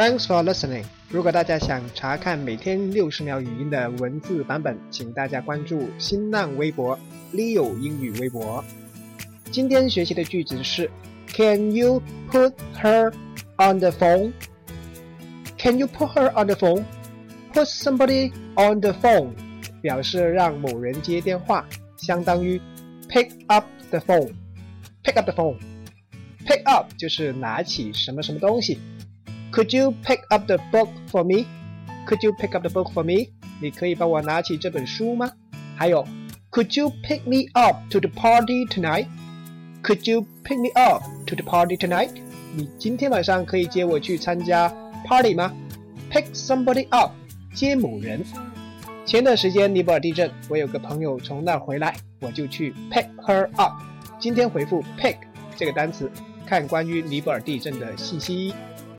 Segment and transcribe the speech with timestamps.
[0.00, 0.86] Thanks for listening。
[1.10, 6.98] 如果大家想查看每天六十秒语音的文字版本，请大家关注新浪微博
[7.34, 8.64] Leo 英语微博。
[9.50, 10.90] 今天学习的句子是
[11.28, 13.12] ：Can you put her
[13.58, 14.32] on the phone?
[15.58, 16.82] Can you put her on the phone?
[17.52, 19.32] Put somebody on the phone
[19.82, 22.58] 表示让某人接电话，相当于
[23.06, 24.32] pick up the phone。
[25.04, 25.58] pick up the phone。
[26.46, 28.80] pick up 就是拿起什么什么东西。
[29.52, 31.44] Could you pick up the book for me?
[32.06, 33.30] Could you pick up the book for me?
[33.60, 35.28] 你可以帮我拿起这本书吗？
[35.76, 36.06] 还有
[36.52, 39.06] ，Could you pick me up to the party tonight?
[39.82, 42.10] Could you pick me up to the party tonight?
[42.54, 44.72] 你今天晚上可以接我去参加
[45.04, 45.52] party 吗
[46.12, 47.10] ？Pick somebody up，
[47.52, 48.22] 接某人。
[49.04, 53.72] 前段时间尼泊尔地震，我有个朋友从那儿回来，我就去 pick her up。
[54.20, 55.16] 今天回复 pick
[55.56, 56.08] 这个单词，
[56.46, 58.54] 看关于尼泊尔地震的信息。